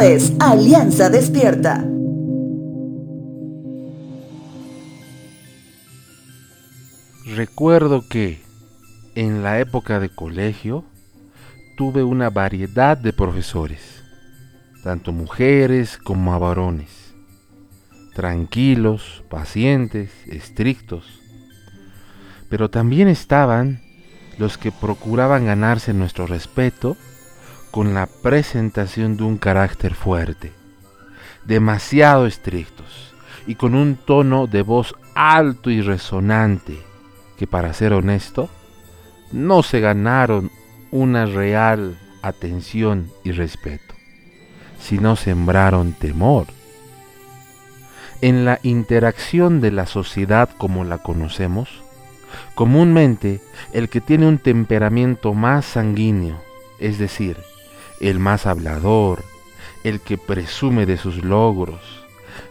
[0.00, 1.86] Es Alianza Despierta.
[7.34, 8.42] Recuerdo que
[9.14, 10.84] en la época de colegio
[11.76, 14.02] tuve una variedad de profesores,
[14.82, 17.14] tanto mujeres como varones,
[18.14, 21.20] tranquilos, pacientes, estrictos,
[22.50, 23.80] pero también estaban
[24.38, 26.96] los que procuraban ganarse nuestro respeto
[27.74, 30.52] con la presentación de un carácter fuerte,
[31.44, 33.12] demasiado estrictos
[33.48, 36.78] y con un tono de voz alto y resonante
[37.36, 38.48] que para ser honesto,
[39.32, 40.52] no se ganaron
[40.92, 43.96] una real atención y respeto,
[44.78, 46.46] sino sembraron temor.
[48.20, 51.82] En la interacción de la sociedad como la conocemos,
[52.54, 53.40] comúnmente
[53.72, 56.40] el que tiene un temperamento más sanguíneo,
[56.78, 57.36] es decir,
[58.10, 59.24] el más hablador,
[59.82, 61.80] el que presume de sus logros,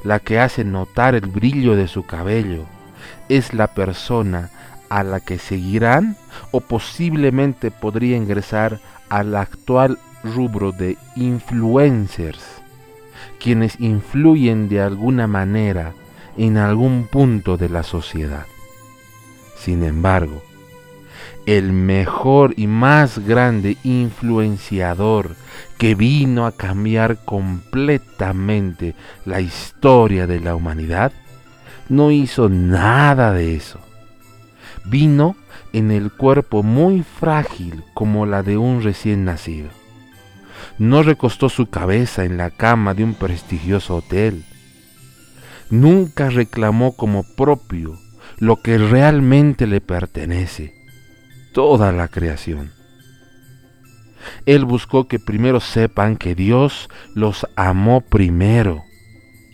[0.03, 2.65] la que hace notar el brillo de su cabello,
[3.29, 4.49] es la persona
[4.89, 6.17] a la que seguirán
[6.51, 8.79] o posiblemente podría ingresar
[9.09, 12.43] al actual rubro de influencers,
[13.39, 15.93] quienes influyen de alguna manera
[16.37, 18.45] en algún punto de la sociedad.
[19.57, 20.41] Sin embargo,
[21.45, 25.35] el mejor y más grande influenciador
[25.77, 31.11] que vino a cambiar completamente la historia de la humanidad,
[31.89, 33.79] no hizo nada de eso
[34.85, 35.35] vino
[35.71, 39.69] en el cuerpo muy frágil como la de un recién nacido.
[40.77, 44.43] No recostó su cabeza en la cama de un prestigioso hotel.
[45.69, 47.97] Nunca reclamó como propio
[48.37, 50.73] lo que realmente le pertenece,
[51.53, 52.71] toda la creación.
[54.45, 58.83] Él buscó que primero sepan que Dios los amó primero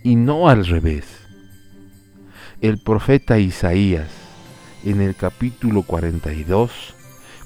[0.02, 1.06] y no al revés.
[2.60, 4.08] El profeta Isaías
[4.84, 6.94] en el capítulo 42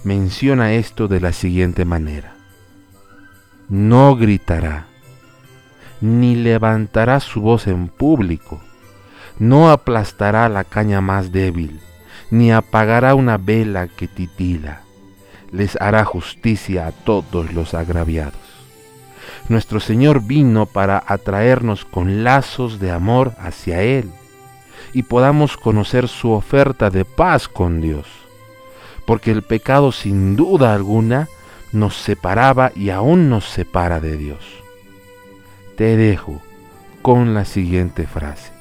[0.05, 2.35] menciona esto de la siguiente manera.
[3.69, 4.87] No gritará,
[6.01, 8.61] ni levantará su voz en público,
[9.39, 11.81] no aplastará la caña más débil,
[12.31, 14.81] ni apagará una vela que titila.
[15.53, 18.41] Les hará justicia a todos los agraviados.
[19.49, 24.11] Nuestro Señor vino para atraernos con lazos de amor hacia Él
[24.93, 28.07] y podamos conocer su oferta de paz con Dios.
[29.07, 31.29] Porque el pecado sin duda alguna
[31.73, 34.45] nos separaba y aún nos separa de Dios.
[35.77, 36.41] Te dejo
[37.03, 38.53] con la siguiente frase.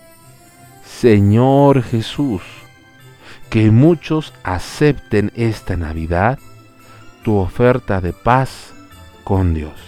[0.84, 2.42] Señor Jesús,
[3.54, 6.40] que muchos acepten esta Navidad
[7.24, 8.74] tu oferta de paz
[9.24, 9.80] con Dios.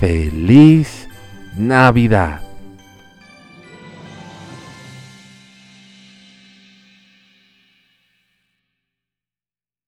[0.00, 1.06] Feliz
[1.56, 2.40] Navidad.